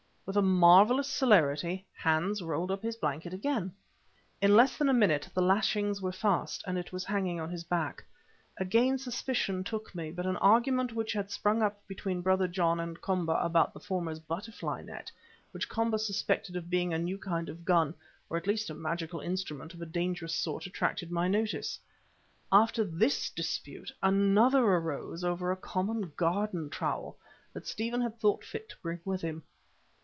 With 0.23 0.37
a 0.37 0.41
marvellous 0.41 1.09
celerity 1.09 1.85
Hans 1.93 2.41
rolled 2.41 2.71
up 2.71 2.81
his 2.81 2.95
blanket 2.95 3.33
again. 3.33 3.73
In 4.41 4.55
less 4.55 4.77
than 4.77 4.87
a 4.87 4.93
minute 4.93 5.27
the 5.33 5.41
lashings 5.41 6.01
were 6.01 6.13
fast 6.13 6.63
and 6.65 6.77
it 6.77 6.93
was 6.93 7.03
hanging 7.03 7.41
on 7.41 7.49
his 7.49 7.65
back. 7.65 8.05
Again 8.57 8.97
suspicion 8.97 9.61
took 9.61 9.93
me, 9.93 10.09
but 10.09 10.25
an 10.25 10.37
argument 10.37 10.93
which 10.93 11.11
had 11.11 11.29
sprung 11.31 11.61
up 11.61 11.85
between 11.85 12.21
Brother 12.21 12.47
John 12.47 12.79
and 12.79 13.01
Komba 13.01 13.43
about 13.43 13.73
the 13.73 13.81
former's 13.81 14.19
butterfly 14.21 14.81
net, 14.83 15.11
which 15.51 15.67
Komba 15.67 15.99
suspected 15.99 16.55
of 16.55 16.69
being 16.69 16.93
a 16.93 16.97
new 16.97 17.17
kind 17.17 17.49
of 17.49 17.65
gun 17.65 17.93
or 18.29 18.37
at 18.37 18.47
least 18.47 18.69
a 18.69 18.73
magical 18.73 19.19
instrument 19.19 19.73
of 19.73 19.81
a 19.81 19.85
dangerous 19.85 20.33
sort, 20.33 20.65
attracted 20.65 21.11
my 21.11 21.27
notice. 21.27 21.77
After 22.53 22.85
this 22.85 23.29
dispute, 23.29 23.91
another 24.01 24.63
arose 24.63 25.25
over 25.25 25.51
a 25.51 25.57
common 25.57 26.13
garden 26.15 26.69
trowel 26.69 27.17
that 27.51 27.67
Stephen 27.67 27.99
had 27.99 28.17
thought 28.17 28.45
fit 28.45 28.69
to 28.69 28.77
bring 28.81 29.01
with 29.03 29.21
him. 29.21 29.43